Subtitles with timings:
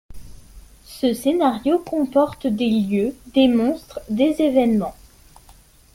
[0.87, 4.95] Ce scénario comporte des lieux, des monstres, des événements.